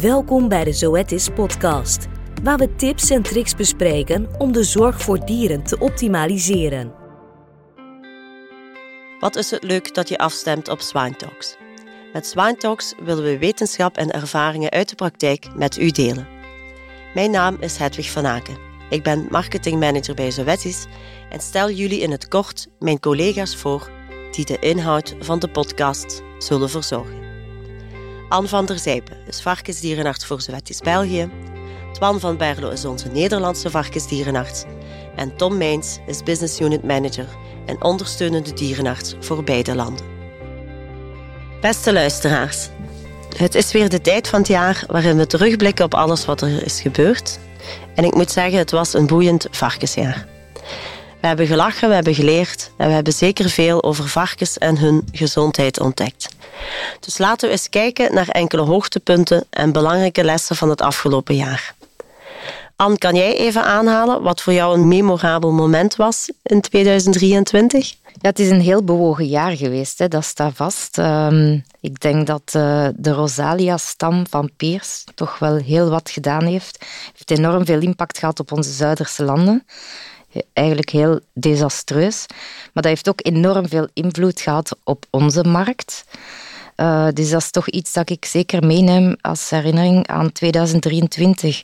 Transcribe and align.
Welkom 0.00 0.48
bij 0.48 0.64
de 0.64 0.72
Zoetis 0.72 1.28
podcast, 1.28 2.06
waar 2.42 2.58
we 2.58 2.74
tips 2.74 3.10
en 3.10 3.22
tricks 3.22 3.54
bespreken 3.54 4.28
om 4.38 4.52
de 4.52 4.64
zorg 4.64 5.02
voor 5.02 5.26
dieren 5.26 5.62
te 5.62 5.78
optimaliseren. 5.78 6.92
Wat 9.20 9.36
is 9.36 9.50
het 9.50 9.62
leuk 9.62 9.94
dat 9.94 10.08
je 10.08 10.18
afstemt 10.18 10.68
op 10.68 10.80
Swine 10.80 11.16
Talks. 11.16 11.56
Met 12.12 12.26
Swine 12.26 12.56
Talks 12.56 12.94
willen 13.04 13.24
we 13.24 13.38
wetenschap 13.38 13.96
en 13.96 14.10
ervaringen 14.10 14.70
uit 14.70 14.88
de 14.88 14.94
praktijk 14.94 15.46
met 15.54 15.78
u 15.78 15.90
delen. 15.90 16.28
Mijn 17.14 17.30
naam 17.30 17.56
is 17.60 17.76
Hedwig 17.76 18.10
van 18.10 18.26
Aken. 18.26 18.58
Ik 18.90 19.02
ben 19.02 19.26
marketingmanager 19.30 20.14
bij 20.14 20.30
Zoetis 20.30 20.86
en 21.30 21.40
stel 21.40 21.70
jullie 21.70 22.00
in 22.00 22.10
het 22.10 22.28
kort 22.28 22.68
mijn 22.78 23.00
collega's 23.00 23.56
voor 23.56 23.90
die 24.30 24.44
de 24.44 24.58
inhoud 24.58 25.16
van 25.20 25.38
de 25.38 25.48
podcast 25.48 26.22
zullen 26.38 26.70
verzorgen. 26.70 27.27
Anne 28.28 28.48
van 28.48 28.66
der 28.66 28.78
Zijpen 28.78 29.16
is 29.26 29.40
varkensdierenarts 29.40 30.26
voor 30.26 30.40
Zoetis 30.40 30.78
België. 30.78 31.30
Twan 31.92 32.20
van 32.20 32.36
Berlo 32.36 32.70
is 32.70 32.84
onze 32.84 33.08
Nederlandse 33.08 33.70
varkensdierenarts. 33.70 34.64
En 35.16 35.36
Tom 35.36 35.56
Meins 35.56 35.98
is 36.06 36.22
business 36.22 36.60
unit 36.60 36.82
manager 36.82 37.26
en 37.66 37.82
ondersteunende 37.82 38.52
dierenarts 38.52 39.14
voor 39.20 39.44
beide 39.44 39.74
landen. 39.74 40.06
Beste 41.60 41.92
luisteraars, 41.92 42.68
het 43.36 43.54
is 43.54 43.72
weer 43.72 43.88
de 43.88 44.00
tijd 44.00 44.28
van 44.28 44.38
het 44.38 44.48
jaar 44.48 44.84
waarin 44.86 45.16
we 45.16 45.26
terugblikken 45.26 45.84
op 45.84 45.94
alles 45.94 46.24
wat 46.24 46.40
er 46.40 46.64
is 46.64 46.80
gebeurd. 46.80 47.38
En 47.94 48.04
ik 48.04 48.14
moet 48.14 48.30
zeggen, 48.30 48.58
het 48.58 48.70
was 48.70 48.94
een 48.94 49.06
boeiend 49.06 49.46
varkensjaar. 49.50 50.26
We 51.20 51.26
hebben 51.26 51.46
gelachen, 51.46 51.88
we 51.88 51.94
hebben 51.94 52.14
geleerd 52.14 52.70
en 52.76 52.88
we 52.88 52.94
hebben 52.94 53.12
zeker 53.12 53.50
veel 53.50 53.82
over 53.82 54.08
varkens 54.08 54.58
en 54.58 54.78
hun 54.78 55.08
gezondheid 55.12 55.80
ontdekt. 55.80 56.28
Dus 57.00 57.18
laten 57.18 57.46
we 57.46 57.54
eens 57.54 57.68
kijken 57.68 58.14
naar 58.14 58.28
enkele 58.28 58.62
hoogtepunten 58.62 59.44
en 59.50 59.72
belangrijke 59.72 60.24
lessen 60.24 60.56
van 60.56 60.70
het 60.70 60.80
afgelopen 60.80 61.34
jaar. 61.34 61.74
Anne, 62.76 62.98
kan 62.98 63.14
jij 63.14 63.36
even 63.36 63.64
aanhalen 63.64 64.22
wat 64.22 64.40
voor 64.40 64.52
jou 64.52 64.78
een 64.78 64.88
memorabel 64.88 65.52
moment 65.52 65.96
was 65.96 66.30
in 66.42 66.60
2023? 66.60 67.94
Ja, 68.20 68.28
het 68.28 68.38
is 68.38 68.50
een 68.50 68.60
heel 68.60 68.84
bewogen 68.84 69.26
jaar 69.26 69.56
geweest, 69.56 69.98
hè. 69.98 70.08
dat 70.08 70.24
staat 70.24 70.52
vast. 70.54 70.98
Um, 70.98 71.64
ik 71.80 72.00
denk 72.00 72.26
dat 72.26 72.52
uh, 72.56 72.88
de 72.94 73.12
Rosalia-stam 73.12 74.26
van 74.28 74.50
Peers 74.56 75.04
toch 75.14 75.38
wel 75.38 75.56
heel 75.56 75.90
wat 75.90 76.10
gedaan 76.10 76.44
heeft. 76.44 76.84
heeft 77.12 77.30
enorm 77.30 77.64
veel 77.64 77.80
impact 77.80 78.18
gehad 78.18 78.40
op 78.40 78.52
onze 78.52 78.72
Zuiderse 78.72 79.24
landen. 79.24 79.64
Eigenlijk 80.52 80.90
heel 80.90 81.20
desastreus. 81.32 82.26
Maar 82.72 82.82
dat 82.82 82.84
heeft 82.84 83.08
ook 83.08 83.20
enorm 83.22 83.68
veel 83.68 83.88
invloed 83.92 84.40
gehad 84.40 84.76
op 84.84 85.04
onze 85.10 85.44
markt. 85.44 86.04
Uh, 86.80 87.08
dus 87.12 87.30
dat 87.30 87.40
is 87.40 87.50
toch 87.50 87.68
iets 87.68 87.92
dat 87.92 88.10
ik 88.10 88.24
zeker 88.24 88.66
meeneem 88.66 89.16
als 89.20 89.50
herinnering 89.50 90.06
aan 90.06 90.32
2023. 90.32 91.62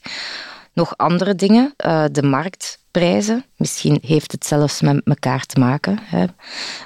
Nog 0.72 0.96
andere 0.96 1.34
dingen, 1.34 1.74
uh, 1.86 2.04
de 2.12 2.22
marktprijzen. 2.22 3.44
Misschien 3.56 3.98
heeft 4.02 4.32
het 4.32 4.46
zelfs 4.46 4.80
met 4.80 5.00
elkaar 5.04 5.46
te 5.46 5.60
maken. 5.60 5.98
Hè. 6.02 6.24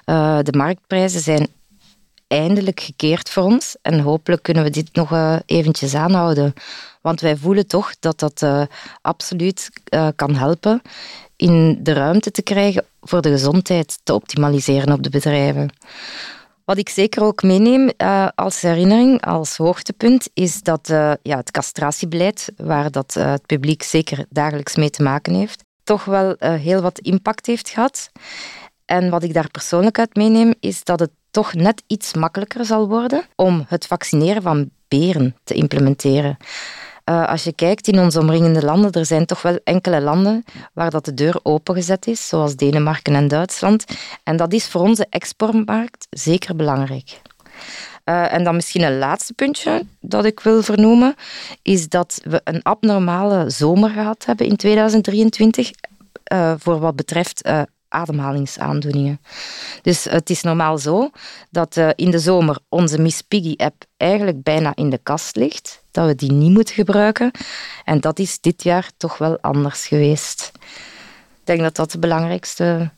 Uh, 0.06 0.38
de 0.42 0.56
marktprijzen 0.56 1.20
zijn 1.20 1.48
eindelijk 2.26 2.80
gekeerd 2.80 3.30
voor 3.30 3.42
ons 3.42 3.76
en 3.82 4.00
hopelijk 4.00 4.42
kunnen 4.42 4.62
we 4.62 4.70
dit 4.70 4.88
nog 4.92 5.40
eventjes 5.46 5.94
aanhouden. 5.94 6.54
Want 7.00 7.20
wij 7.20 7.36
voelen 7.36 7.66
toch 7.66 7.92
dat 8.00 8.18
dat 8.18 8.46
absoluut 9.00 9.70
kan 10.16 10.34
helpen 10.34 10.82
in 11.38 11.78
de 11.82 11.92
ruimte 11.92 12.30
te 12.30 12.42
krijgen 12.42 12.84
voor 13.00 13.22
de 13.22 13.30
gezondheid 13.30 13.98
te 14.02 14.14
optimaliseren 14.14 14.92
op 14.92 15.02
de 15.02 15.10
bedrijven. 15.10 15.70
Wat 16.64 16.78
ik 16.78 16.88
zeker 16.88 17.22
ook 17.22 17.42
meeneem 17.42 17.90
uh, 17.96 18.28
als 18.34 18.60
herinnering, 18.60 19.24
als 19.24 19.56
hoogtepunt, 19.56 20.28
is 20.34 20.62
dat 20.62 20.88
uh, 20.88 21.12
ja, 21.22 21.36
het 21.36 21.50
castratiebeleid, 21.50 22.52
waar 22.56 22.90
dat, 22.90 23.14
uh, 23.18 23.30
het 23.30 23.46
publiek 23.46 23.82
zeker 23.82 24.24
dagelijks 24.30 24.76
mee 24.76 24.90
te 24.90 25.02
maken 25.02 25.34
heeft, 25.34 25.64
toch 25.84 26.04
wel 26.04 26.36
heel 26.38 26.80
wat 26.80 26.98
impact 26.98 27.46
heeft 27.46 27.68
gehad. 27.68 28.10
En 28.84 29.10
wat 29.10 29.22
ik 29.22 29.34
daar 29.34 29.50
persoonlijk 29.50 29.98
uit 29.98 30.16
meeneem, 30.16 30.54
is 30.60 30.84
dat 30.84 31.00
het 31.00 31.10
toch 31.30 31.54
net 31.54 31.82
iets 31.86 32.14
makkelijker 32.14 32.64
zal 32.64 32.88
worden 32.88 33.24
om 33.36 33.64
het 33.68 33.86
vaccineren 33.86 34.42
van 34.42 34.70
beren 34.88 35.36
te 35.44 35.54
implementeren. 35.54 36.36
Uh, 37.08 37.26
als 37.26 37.44
je 37.44 37.52
kijkt 37.52 37.88
in 37.88 37.98
onze 37.98 38.20
omringende 38.20 38.64
landen, 38.64 38.92
er 38.92 39.06
zijn 39.06 39.26
toch 39.26 39.42
wel 39.42 39.58
enkele 39.64 40.00
landen 40.00 40.44
waar 40.72 40.90
dat 40.90 41.04
de 41.04 41.14
deur 41.14 41.40
opengezet 41.42 42.06
is, 42.06 42.28
zoals 42.28 42.56
Denemarken 42.56 43.14
en 43.14 43.28
Duitsland. 43.28 43.84
En 44.22 44.36
dat 44.36 44.52
is 44.52 44.68
voor 44.68 44.80
onze 44.80 45.06
exportmarkt 45.10 46.06
zeker 46.10 46.56
belangrijk. 46.56 47.20
Uh, 48.04 48.32
en 48.32 48.44
dan 48.44 48.54
misschien 48.54 48.82
een 48.82 48.98
laatste 48.98 49.32
puntje 49.32 49.86
dat 50.00 50.24
ik 50.24 50.40
wil 50.40 50.62
vernoemen, 50.62 51.14
is 51.62 51.88
dat 51.88 52.20
we 52.24 52.40
een 52.44 52.62
abnormale 52.62 53.50
zomer 53.50 53.90
gehad 53.90 54.24
hebben 54.24 54.46
in 54.46 54.56
2023 54.56 55.70
uh, 56.32 56.52
voor 56.58 56.78
wat 56.78 56.96
betreft 56.96 57.48
ademhalingsaandoeningen. 57.88 59.20
Dus 59.82 60.04
het 60.04 60.30
is 60.30 60.42
normaal 60.42 60.78
zo 60.78 61.10
dat 61.50 61.76
uh, 61.76 61.88
in 61.94 62.10
de 62.10 62.18
zomer 62.18 62.58
onze 62.68 63.00
Miss 63.00 63.22
Piggy-app 63.22 63.84
eigenlijk 63.96 64.42
bijna 64.42 64.72
in 64.74 64.90
de 64.90 64.98
kast 65.02 65.36
ligt, 65.36 65.84
dat 65.90 66.06
we 66.06 66.14
die 66.14 66.32
niet 66.32 66.52
moeten 66.52 66.74
gebruiken. 66.74 67.30
En 67.84 68.00
dat 68.00 68.18
is 68.18 68.40
dit 68.40 68.62
jaar 68.62 68.90
toch 68.96 69.18
wel 69.18 69.40
anders 69.40 69.86
geweest. 69.86 70.52
Ik 71.40 71.44
denk 71.44 71.60
dat 71.60 71.76
dat 71.76 71.90
de 71.90 71.98
belangrijkste 71.98 72.90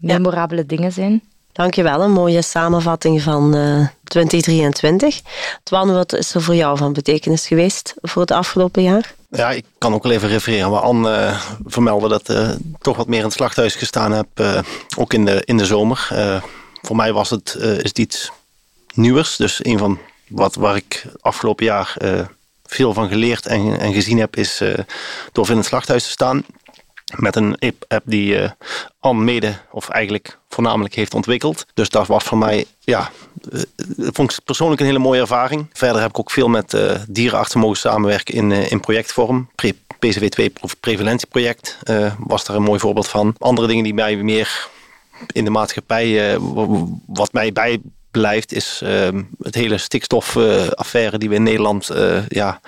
memorabele 0.00 0.66
dingen 0.66 0.92
zijn. 0.92 1.22
Dankjewel, 1.52 2.02
een 2.02 2.12
mooie 2.12 2.42
samenvatting 2.42 3.22
van 3.22 3.56
uh, 3.56 3.86
2023. 4.04 5.20
Twan, 5.62 5.92
wat 5.92 6.12
is 6.12 6.34
er 6.34 6.42
voor 6.42 6.54
jou 6.54 6.76
van 6.76 6.92
betekenis 6.92 7.46
geweest 7.46 7.94
voor 8.00 8.22
het 8.22 8.30
afgelopen 8.30 8.82
jaar? 8.82 9.14
Ja, 9.30 9.50
ik 9.50 9.64
kan 9.78 9.94
ook 9.94 10.02
wel 10.02 10.12
even 10.12 10.28
refereren 10.28 10.70
waar 10.70 10.80
Anne 10.80 11.10
uh, 11.10 11.40
vermeldde 11.64 12.08
dat 12.08 12.28
ik 12.28 12.36
uh, 12.36 12.50
toch 12.78 12.96
wat 12.96 13.06
meer 13.06 13.18
in 13.18 13.24
het 13.24 13.32
slachthuis 13.32 13.74
gestaan 13.74 14.12
heb, 14.12 14.26
ook 14.96 15.12
in 15.12 15.24
de, 15.24 15.42
in 15.44 15.56
de 15.56 15.66
zomer. 15.66 16.08
voor 16.82 16.96
mij 16.96 17.12
was 17.12 17.30
het, 17.30 17.54
is 17.54 17.88
het 17.88 17.98
iets 17.98 18.30
nieuwers, 18.94 19.36
dus 19.36 19.64
een 19.64 19.78
van 19.78 19.98
wat 20.28 20.54
waar 20.54 20.76
ik 20.76 21.04
afgelopen 21.20 21.64
jaar 21.64 21.96
veel 22.64 22.94
van 22.94 23.08
geleerd 23.08 23.46
en, 23.46 23.80
en 23.80 23.92
gezien 23.92 24.18
heb, 24.18 24.36
is 24.36 24.62
door 25.32 25.50
in 25.50 25.56
het 25.56 25.66
slachthuis 25.66 26.04
te 26.04 26.10
staan 26.10 26.44
met 27.16 27.36
een 27.36 27.56
app 27.88 28.02
die 28.04 28.40
uh, 28.40 28.50
Anne 29.00 29.24
mede, 29.24 29.54
of 29.70 29.88
eigenlijk 29.88 30.38
voornamelijk 30.48 30.94
heeft 30.94 31.14
ontwikkeld. 31.14 31.66
Dus 31.74 31.88
dat 31.88 32.06
was 32.06 32.24
voor 32.24 32.38
mij, 32.38 32.64
ja, 32.80 33.10
uh, 33.52 33.60
vond 33.96 34.32
ik 34.32 34.44
persoonlijk 34.44 34.80
een 34.80 34.86
hele 34.86 34.98
mooie 34.98 35.20
ervaring. 35.20 35.66
Verder 35.72 36.00
heb 36.00 36.10
ik 36.10 36.18
ook 36.18 36.30
veel 36.30 36.48
met 36.48 36.72
uh, 36.72 36.94
dierenartsen 37.08 37.60
mogen 37.60 37.76
samenwerken 37.76 38.34
in, 38.34 38.52
in 38.52 38.80
projectvorm. 38.80 39.50
Pre 39.54 39.74
PCW2 40.06 40.44
preventieproject 40.80 41.78
was 42.18 42.44
daar 42.44 42.56
een 42.56 42.62
mooi 42.62 42.80
voorbeeld 42.80 43.08
van. 43.08 43.34
Andere 43.38 43.66
dingen 43.66 43.84
die 43.84 43.94
mij 43.94 44.16
meer 44.16 44.68
in 45.32 45.44
de 45.44 45.50
maatschappij, 45.50 46.38
wat 47.06 47.32
mij 47.32 47.52
bij 47.52 47.80
blijft, 48.10 48.52
is 48.52 48.80
uh, 48.84 49.08
het 49.42 49.54
hele 49.54 49.78
stikstofaffaire 49.78 51.18
die 51.18 51.28
we 51.28 51.34
in 51.34 51.42
Nederland. 51.42 51.90
Uh, 51.92 52.26
ja, 52.28 52.60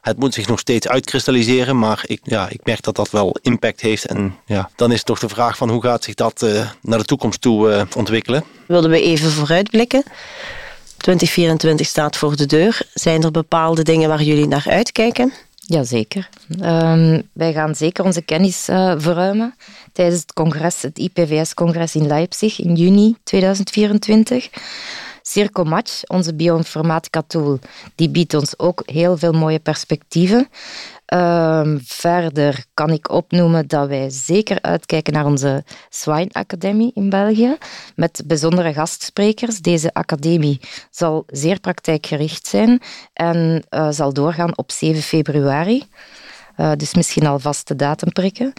het 0.00 0.18
moet 0.18 0.34
zich 0.34 0.48
nog 0.48 0.58
steeds 0.58 0.88
uitkristalliseren, 0.88 1.78
maar 1.78 2.02
ik, 2.06 2.20
ja, 2.22 2.48
ik 2.48 2.60
merk 2.64 2.82
dat 2.82 2.96
dat 2.96 3.10
wel 3.10 3.36
impact 3.40 3.80
heeft. 3.80 4.06
En 4.06 4.36
ja, 4.46 4.70
dan 4.76 4.92
is 4.92 5.02
toch 5.02 5.18
de 5.18 5.28
vraag 5.28 5.56
van 5.56 5.70
hoe 5.70 5.82
gaat 5.82 6.04
zich 6.04 6.14
dat 6.14 6.42
uh, 6.42 6.70
naar 6.82 6.98
de 6.98 7.04
toekomst 7.04 7.40
toe 7.40 7.86
ontwikkelen. 7.96 8.44
Wilden 8.66 8.90
we 8.90 9.00
even 9.00 9.30
vooruitblikken? 9.30 10.04
2024 10.96 11.86
staat 11.86 12.16
voor 12.16 12.36
de 12.36 12.46
deur. 12.46 12.80
Zijn 12.94 13.22
er 13.22 13.30
bepaalde 13.30 13.82
dingen 13.82 14.08
waar 14.08 14.22
jullie 14.22 14.46
naar 14.46 14.66
uitkijken? 14.68 15.32
Jazeker. 15.66 16.28
Um, 16.62 17.22
wij 17.32 17.52
gaan 17.52 17.74
zeker 17.74 18.04
onze 18.04 18.22
kennis 18.22 18.68
uh, 18.68 18.94
verruimen 18.96 19.54
tijdens 19.92 20.20
het 20.20 20.32
congres, 20.32 20.82
het 20.82 20.98
IPVS-congres 20.98 21.94
in 21.94 22.06
Leipzig 22.06 22.60
in 22.60 22.74
juni 22.74 23.16
2024. 23.22 24.48
Circo 25.28 25.64
Match, 25.64 26.02
onze 26.06 26.34
bioinformatica 26.34 27.22
tool, 27.26 27.58
die 27.94 28.08
biedt 28.08 28.34
ons 28.34 28.58
ook 28.58 28.82
heel 28.84 29.16
veel 29.16 29.32
mooie 29.32 29.58
perspectieven. 29.58 30.48
Um, 31.14 31.80
verder 31.84 32.64
kan 32.74 32.90
ik 32.90 33.10
opnoemen 33.10 33.68
dat 33.68 33.88
wij 33.88 34.10
zeker 34.10 34.62
uitkijken 34.62 35.12
naar 35.12 35.24
onze 35.24 35.64
Swine 35.88 36.30
Academie 36.32 36.90
in 36.94 37.10
België, 37.10 37.56
met 37.94 38.22
bijzondere 38.26 38.72
gastsprekers. 38.72 39.60
Deze 39.60 39.94
academie 39.94 40.60
zal 40.90 41.24
zeer 41.26 41.60
praktijkgericht 41.60 42.46
zijn 42.46 42.82
en 43.12 43.64
uh, 43.70 43.88
zal 43.90 44.12
doorgaan 44.12 44.56
op 44.58 44.72
7 44.72 45.02
februari. 45.02 45.84
Uh, 46.56 46.72
dus 46.76 46.94
misschien 46.94 47.26
alvast 47.26 47.68
de 47.68 47.76
datum 47.76 48.12
prikken. 48.12 48.52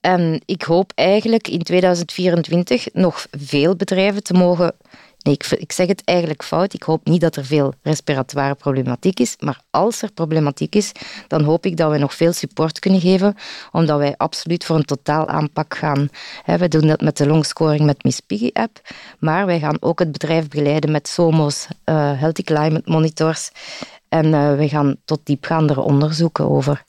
En 0.00 0.42
ik 0.44 0.62
hoop 0.62 0.92
eigenlijk 0.94 1.48
in 1.48 1.62
2024 1.62 2.86
nog 2.92 3.26
veel 3.30 3.76
bedrijven 3.76 4.22
te 4.22 4.32
mogen 4.32 4.74
Nee, 5.22 5.36
ik, 5.58 5.72
zeg 5.72 5.86
het 5.86 6.02
eigenlijk 6.04 6.44
fout. 6.44 6.74
Ik 6.74 6.82
hoop 6.82 7.06
niet 7.06 7.20
dat 7.20 7.36
er 7.36 7.44
veel 7.44 7.74
respiratoire 7.82 8.54
problematiek 8.54 9.20
is. 9.20 9.36
Maar 9.38 9.60
als 9.70 10.02
er 10.02 10.12
problematiek 10.12 10.74
is, 10.74 10.92
dan 11.28 11.42
hoop 11.42 11.66
ik 11.66 11.76
dat 11.76 11.90
we 11.90 11.98
nog 11.98 12.14
veel 12.14 12.32
support 12.32 12.78
kunnen 12.78 13.00
geven. 13.00 13.36
Omdat 13.72 13.98
wij 13.98 14.14
absoluut 14.16 14.64
voor 14.64 14.76
een 14.76 14.84
totaal 14.84 15.28
aanpak 15.28 15.76
gaan. 15.76 16.08
We 16.44 16.68
doen 16.68 16.86
dat 16.86 17.00
met 17.00 17.16
de 17.16 17.26
longscoring 17.26 17.84
met 17.84 18.04
Miss 18.04 18.20
Piggy 18.20 18.50
app. 18.52 18.80
Maar 19.18 19.46
wij 19.46 19.58
gaan 19.58 19.76
ook 19.80 19.98
het 19.98 20.12
bedrijf 20.12 20.48
begeleiden 20.48 20.90
met 20.90 21.08
SOMO's, 21.08 21.66
uh, 21.84 22.20
Healthy 22.20 22.42
Climate 22.42 22.90
Monitors. 22.90 23.50
En 24.08 24.56
we 24.56 24.68
gaan 24.68 24.96
tot 25.04 25.20
diepgaandere 25.24 25.80
onderzoeken 25.80 26.48
over. 26.48 26.84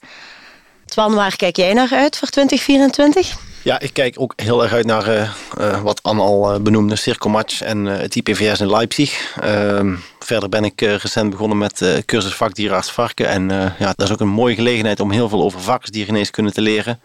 Twan, 0.84 1.14
waar 1.14 1.36
kijk 1.36 1.56
jij 1.56 1.72
naar 1.72 1.92
uit 1.92 2.18
voor 2.18 2.28
2024? 2.28 3.53
Ja, 3.64 3.80
ik 3.80 3.92
kijk 3.92 4.20
ook 4.20 4.32
heel 4.36 4.62
erg 4.62 4.72
uit 4.72 4.86
naar 4.86 5.08
uh, 5.08 5.30
uh, 5.60 5.82
wat 5.82 6.02
Anne 6.02 6.22
al 6.22 6.54
uh, 6.54 6.60
benoemde, 6.60 6.96
Circomatch 6.96 7.62
en 7.62 7.84
het 7.84 8.14
IPVS 8.14 8.60
in 8.60 8.70
Leipzig. 8.70 9.36
Ehm, 9.40 9.94
verder 10.18 10.48
ben 10.48 10.64
ik 10.64 10.80
recent 10.80 11.30
begonnen 11.30 11.58
met 11.58 12.02
cursus 12.06 12.34
vakdierarts 12.34 12.90
varken. 12.90 13.28
En 13.28 13.48
ja, 13.78 13.92
dat 13.96 14.02
is 14.06 14.12
ook 14.12 14.20
een 14.20 14.28
mooie 14.28 14.54
gelegenheid 14.54 15.00
om 15.00 15.10
heel 15.10 15.28
veel 15.28 15.42
over 15.42 15.60
varkensdiergeneeskunde 15.60 16.52
te 16.52 16.60
leren. 16.60 17.00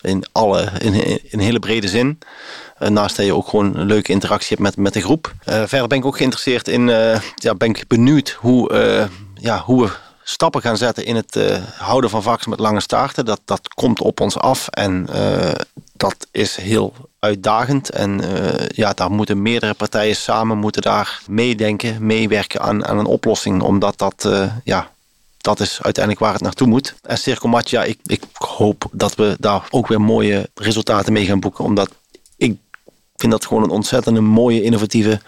In, 0.00 0.24
alle, 0.32 0.70
in, 0.78 1.20
in 1.30 1.38
hele 1.38 1.58
brede 1.58 1.88
zin. 1.88 2.18
naast 2.78 3.16
dat 3.16 3.26
je 3.26 3.34
ook 3.34 3.48
gewoon 3.48 3.76
een 3.76 3.86
leuke 3.86 4.12
interactie 4.12 4.56
hebt 4.56 4.60
met, 4.60 4.76
met 4.76 4.92
de 4.92 5.00
groep. 5.00 5.34
verder 5.44 5.86
ben 5.86 5.98
ik 5.98 6.04
ook 6.04 6.16
geïnteresseerd 6.16 6.68
in, 6.68 6.86
ja, 7.34 7.54
ben 7.56 7.68
ik 7.68 7.84
benieuwd 7.88 8.30
hoe, 8.30 8.72
ja, 9.34 9.58
hoe 9.58 9.82
we 9.82 9.90
stappen 10.30 10.60
gaan 10.60 10.76
zetten 10.76 11.04
in 11.04 11.16
het 11.16 11.36
uh, 11.36 11.56
houden 11.76 12.10
van 12.10 12.22
varkens 12.22 12.46
met 12.46 12.58
lange 12.58 12.80
staarten. 12.80 13.24
Dat, 13.24 13.40
dat 13.44 13.68
komt 13.68 14.00
op 14.00 14.20
ons 14.20 14.38
af 14.38 14.68
en 14.68 15.06
uh, 15.14 15.50
dat 15.92 16.26
is 16.30 16.56
heel 16.56 16.94
uitdagend. 17.18 17.90
En 17.90 18.20
uh, 18.22 18.68
ja, 18.68 18.92
daar 18.92 19.10
moeten 19.10 19.42
meerdere 19.42 19.74
partijen 19.74 20.16
samen 20.16 20.58
moeten 20.58 20.82
daar 20.82 21.22
meedenken, 21.26 22.06
meewerken 22.06 22.60
aan, 22.60 22.86
aan 22.86 22.98
een 22.98 23.06
oplossing. 23.06 23.62
Omdat 23.62 23.98
dat, 23.98 24.28
ja, 24.64 24.90
dat 25.36 25.60
is 25.60 25.82
uiteindelijk 25.82 26.24
waar 26.24 26.32
het 26.32 26.42
naartoe 26.42 26.66
moet. 26.66 26.94
En 27.02 27.18
Circomat, 27.18 27.70
ja, 27.70 27.84
ik, 27.84 27.98
ik 28.04 28.22
hoop 28.32 28.88
dat 28.92 29.14
we 29.14 29.36
daar 29.38 29.66
ook 29.70 29.86
weer 29.86 30.00
mooie 30.00 30.50
resultaten 30.54 31.12
mee 31.12 31.26
gaan 31.26 31.40
boeken. 31.40 31.64
Omdat 31.64 31.90
ik 32.36 32.56
vind 33.16 33.32
dat 33.32 33.46
gewoon 33.46 33.62
een 33.62 33.70
ontzettend 33.70 34.20
mooie, 34.20 34.62
innovatieve 34.62 35.20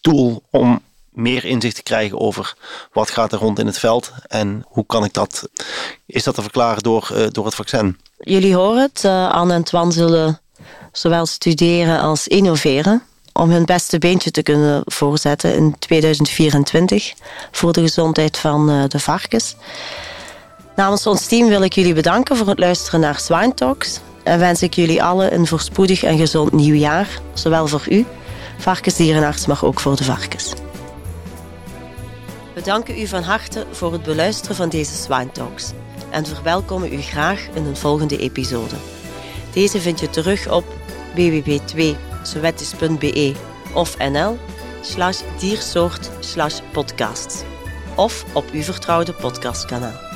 tool 0.00 0.42
om 0.50 0.80
meer 1.10 1.44
inzicht 1.44 1.76
te 1.76 1.82
krijgen 1.82 2.20
over 2.20 2.54
wat 2.92 3.10
gaat 3.10 3.32
er 3.32 3.38
rond 3.38 3.58
in 3.58 3.66
het 3.66 3.78
veld 3.78 4.12
en 4.26 4.64
hoe 4.66 4.86
kan 4.86 5.04
ik 5.04 5.12
dat, 5.12 5.48
is 6.06 6.24
dat 6.24 6.34
te 6.34 6.42
verklaren 6.42 6.82
door, 6.82 7.10
uh, 7.12 7.26
door 7.30 7.44
het 7.44 7.54
vaccin? 7.54 7.98
Jullie 8.18 8.54
horen 8.54 8.82
het, 8.82 9.02
uh, 9.04 9.30
Anne 9.30 9.54
en 9.54 9.64
Twan 9.64 9.92
zullen 9.92 10.40
zowel 10.92 11.26
studeren 11.26 12.00
als 12.00 12.28
innoveren 12.28 13.02
om 13.32 13.50
hun 13.50 13.64
beste 13.64 13.98
beentje 13.98 14.30
te 14.30 14.42
kunnen 14.42 14.82
voorzetten 14.84 15.54
in 15.54 15.78
2024 15.78 17.12
voor 17.50 17.72
de 17.72 17.80
gezondheid 17.80 18.38
van 18.38 18.70
uh, 18.70 18.84
de 18.88 18.98
varkens. 18.98 19.56
Namens 20.76 21.06
ons 21.06 21.26
team 21.26 21.48
wil 21.48 21.62
ik 21.62 21.72
jullie 21.72 21.94
bedanken 21.94 22.36
voor 22.36 22.48
het 22.48 22.58
luisteren 22.58 23.00
naar 23.00 23.18
Swine 23.18 23.54
Talks 23.54 24.00
en 24.22 24.38
wens 24.38 24.62
ik 24.62 24.74
jullie 24.74 25.02
allen 25.02 25.34
een 25.34 25.46
voorspoedig 25.46 26.02
en 26.02 26.18
gezond 26.18 26.52
nieuwjaar, 26.52 27.08
zowel 27.34 27.66
voor 27.66 27.86
u, 27.88 28.06
varkensdierenarts, 28.58 29.46
maar 29.46 29.64
ook 29.64 29.80
voor 29.80 29.96
de 29.96 30.04
varkens. 30.04 30.52
We 32.60 32.66
danken 32.66 33.00
u 33.00 33.06
van 33.06 33.22
harte 33.22 33.66
voor 33.70 33.92
het 33.92 34.02
beluisteren 34.02 34.56
van 34.56 34.68
deze 34.68 34.94
Swine 34.94 35.32
Talks 35.32 35.72
en 36.10 36.26
verwelkomen 36.26 36.92
u 36.92 37.00
graag 37.00 37.48
in 37.54 37.64
een 37.64 37.76
volgende 37.76 38.18
episode. 38.18 38.74
Deze 39.52 39.80
vind 39.80 40.00
je 40.00 40.10
terug 40.10 40.50
op 40.50 40.64
www.sowettis.be 41.14 43.34
of 43.74 43.98
nl 43.98 44.38
slash 44.80 45.20
diersoort 45.38 46.10
slash 46.18 46.60
of 47.96 48.24
op 48.32 48.44
uw 48.52 48.62
vertrouwde 48.62 49.12
podcastkanaal. 49.12 50.09